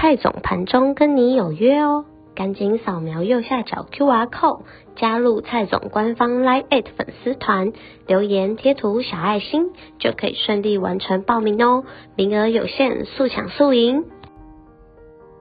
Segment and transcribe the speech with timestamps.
[0.00, 4.62] 蔡总盘中跟你有约哦，赶紧扫描右下角 QR code
[4.96, 7.74] 加入蔡总官方 Live 粉丝团，
[8.06, 11.84] 留言贴图小爱心就可以顺利完成报名哦，
[12.16, 14.06] 名额有限，速抢速赢。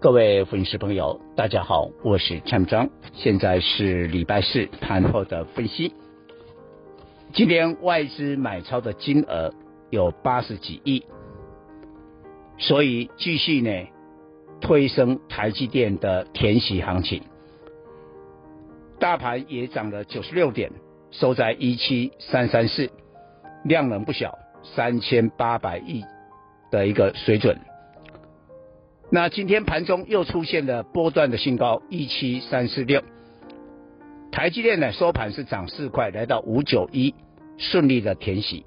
[0.00, 5.92] 各位粉丝朋友，大家好，我是蔡明彰，现在是礼拜四盘后的分析。
[7.32, 9.52] 今天外资买超的金额
[9.90, 11.02] 有八十几亿，
[12.56, 13.88] 所以继续呢。
[14.60, 17.22] 推升台积电的填息行情，
[18.98, 20.70] 大盘也涨了九十六点，
[21.10, 22.90] 收在一七三三四，
[23.64, 26.02] 量能不小，三千八百亿
[26.70, 27.58] 的一个水准。
[29.10, 33.02] 那今天盘中又出现了波段的新高一七三四六，
[34.32, 37.14] 台积电呢收盘是涨四块，来到五九一，
[37.58, 38.64] 顺利的填息。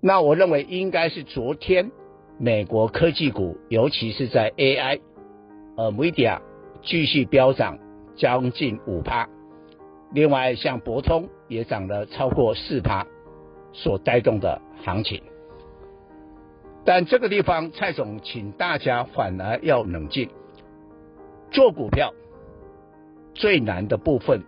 [0.00, 1.92] 那我认为应该是昨天。
[2.38, 5.00] 美国科技股，尤其是在 AI，
[5.76, 6.40] 呃 Media
[6.82, 7.78] 继续飙涨，
[8.16, 9.28] 将近五趴。
[10.12, 13.06] 另外，像博通也涨了超过四趴，
[13.72, 15.22] 所带动的行情。
[16.84, 20.28] 但这个地方，蔡总请大家反而要冷静。
[21.50, 22.12] 做股票
[23.32, 24.42] 最难的部分，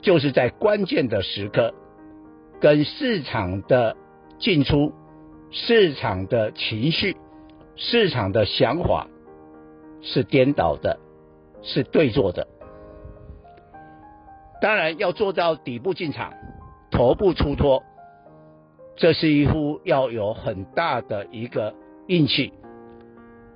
[0.00, 1.74] 就是在关键的时刻，
[2.60, 3.94] 跟市场的
[4.38, 4.92] 进出。
[5.50, 7.16] 市场的情绪、
[7.76, 9.08] 市场的想法
[10.02, 10.98] 是颠倒的，
[11.62, 12.46] 是对做的。
[14.60, 16.34] 当然要做到底部进场、
[16.90, 17.82] 头部出脱，
[18.96, 21.74] 这是一乎要有很大的一个
[22.06, 22.52] 运气。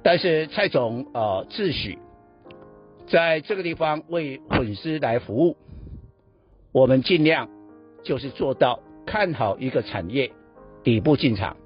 [0.03, 1.99] 但是蔡总呃自诩
[3.07, 5.57] 在这个地方为粉丝来服务，
[6.73, 7.49] 我们尽量
[8.03, 10.33] 就是做到看好一个产业，
[10.83, 11.57] 底部进场。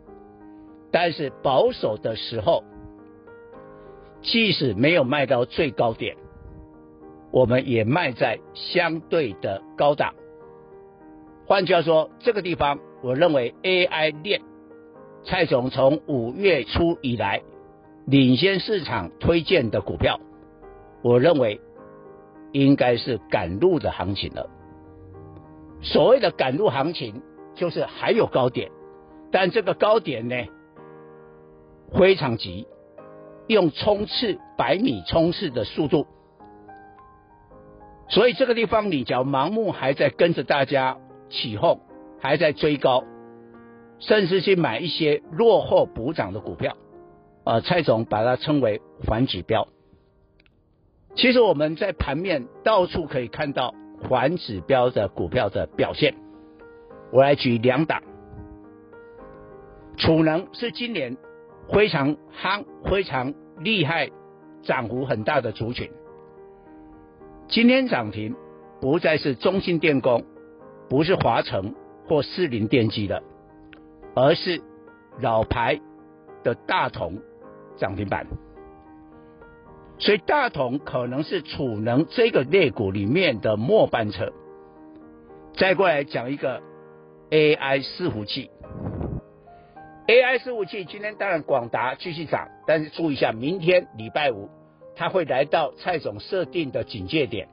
[0.98, 2.64] 但是保守的时候，
[4.22, 6.16] 即使没有卖到最高点，
[7.30, 10.14] 我们也卖在相对的高档。
[11.46, 14.40] 换句话说，这个地方我认为 AI 链，
[15.22, 17.42] 蔡总从五月初以来
[18.06, 20.18] 领先市场推荐的股票，
[21.02, 21.60] 我认为
[22.52, 24.48] 应该是赶路的行情了。
[25.82, 27.20] 所谓的赶路行情，
[27.54, 28.70] 就是还有高点，
[29.30, 30.36] 但这个高点呢，
[31.92, 32.66] 非常急，
[33.46, 36.06] 用冲刺百米冲刺的速度，
[38.08, 40.98] 所以这个地方你只要盲目还在跟着大家
[41.30, 41.80] 起哄，
[42.20, 43.04] 还在追高，
[44.00, 46.76] 甚至去买一些落后补涨的股票，
[47.44, 49.68] 呃，蔡总把它称为反指标。
[51.14, 53.74] 其实我们在盘面到处可以看到
[54.08, 56.14] 反指标的股票的表现。
[57.12, 58.02] 我来举两档，
[59.96, 61.16] 储能是今年。
[61.72, 64.10] 非常夯，非常厉害，
[64.62, 65.90] 涨幅很大的族群。
[67.48, 68.34] 今天涨停
[68.80, 70.24] 不再是中兴电工，
[70.88, 71.74] 不是华城
[72.06, 73.22] 或四零电机了，
[74.14, 74.60] 而是
[75.20, 75.80] 老牌
[76.42, 77.18] 的大同
[77.76, 78.26] 涨停板。
[79.98, 84.32] 所以大同可能是储能这个类股里面的末班车。
[85.54, 86.60] 再过来讲一个
[87.30, 88.50] AI 伺服器。
[90.06, 94.48] AI 伺服器今天当然广达继续涨，但是注意一下，明天礼拜五
[94.94, 97.48] 它会来到蔡总设定的警戒点，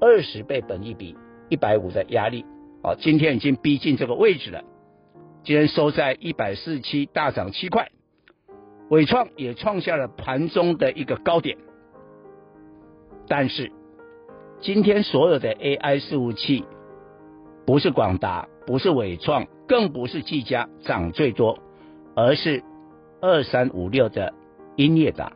[0.00, 1.16] 二十倍本一比，
[1.48, 2.44] 一百五的压力。
[2.82, 4.64] 哦，今天已经逼近这个位置了，
[5.44, 7.92] 今天收在一百四十七，大涨七块，
[8.90, 11.56] 伟创也创下了盘中的一个高点。
[13.28, 13.70] 但是
[14.60, 16.64] 今天所有的 AI 伺服器，
[17.64, 21.60] 不是广达，不是伟创，更不是技嘉涨最多。
[22.14, 22.62] 而是
[23.20, 24.34] 二三五六的
[24.76, 25.32] 英业达，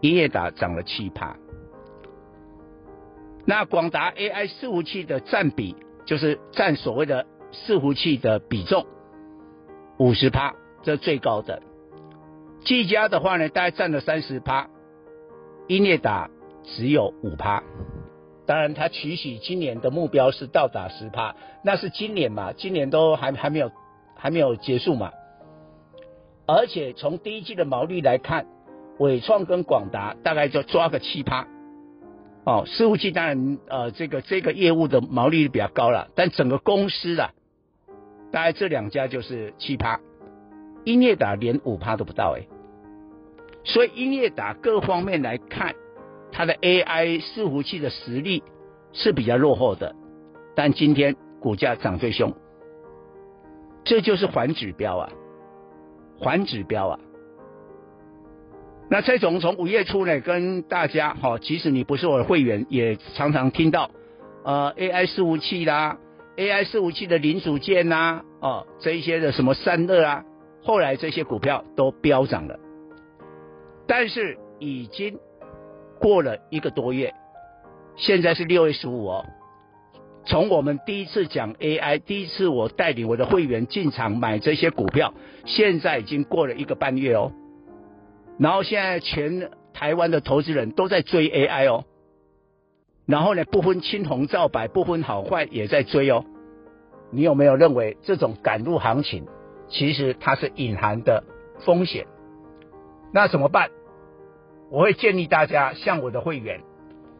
[0.00, 1.36] 英业达涨了七趴。
[3.44, 8.86] 那广达 AI 伺服器的占比，就是占所谓的伺服器的比重
[9.98, 11.62] 五十趴，这最高的。
[12.64, 14.68] 技嘉的话呢，大概占了三十趴，
[15.68, 16.28] 英业达
[16.64, 17.62] 只有五趴。
[18.46, 23.70] 当然，他期许今年的目标是到达十趴，那是今年嘛，今年都还还没有
[24.16, 25.12] 还没有结束嘛。
[26.46, 28.46] 而且从第一季的毛利来看，
[28.98, 31.46] 伟创跟广达大概就抓个七趴。
[32.44, 37.32] 哦，伺服器当然呃这个这个业务的毛利率比较高了，但整个公司啊，
[38.30, 39.98] 大概这两家就是七趴，
[40.84, 42.46] 英业达连五趴都不到哎，
[43.64, 45.74] 所以英业达各方面来看，
[46.30, 48.44] 它的 AI 伺服器的实力
[48.92, 49.96] 是比较落后的，
[50.54, 52.32] 但今天股价涨最凶，
[53.82, 55.10] 这就是环指标啊，
[56.18, 57.00] 环指标啊。
[58.88, 63.90] 那蔡总从五月初呢，跟大家哈，即使你不是我的会员，也常常听到，
[64.44, 65.98] 呃，AI 伺服器啦
[66.36, 70.24] ，AI 伺服器的零组件呐，哦，这一些的什么散热啊，
[70.62, 72.60] 后来这些股票都飙涨了，
[73.88, 75.18] 但是已经
[75.98, 77.12] 过了一个多月，
[77.96, 79.26] 现在是六月十五哦，
[80.26, 85.14] 从我们第一次讲 AI，第一次我带领我的会员进场买这些股票，
[85.44, 87.32] 现在已经过了一个半月哦。
[88.38, 91.84] 然后现在全台湾的投资人都在追 AI 哦，
[93.06, 96.24] 然后呢，不分青红皂白，不分好坏也在追哦。
[97.12, 99.26] 你有没有认为这种赶入行情，
[99.68, 101.22] 其实它是隐含的
[101.60, 102.04] 风险？
[103.12, 103.70] 那怎么办？
[104.70, 106.62] 我会建议大家像我的会员，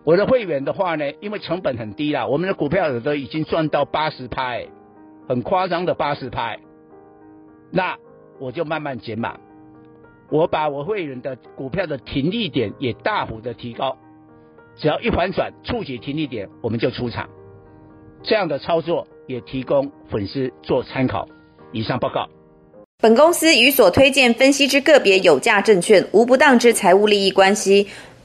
[0.07, 4.69] 我的会员的话呢，因为成本很低啦，我们的股票有的已经赚到八十拍，
[5.29, 6.61] 很夸张的八十拍，
[7.73, 7.97] 那
[8.39, 9.37] 我就慢慢减码。
[10.31, 13.99] 我把我会员的股票的停利点也大幅的提高，
[14.77, 17.29] 只要一反转触及停利点，我们就出场。
[18.23, 21.27] 这样的操作也提供粉丝做参考。
[21.73, 22.29] 以上报告。
[22.99, 27.89] 本公司与所推荐分析之个别有价证券无不当之财务利益关系。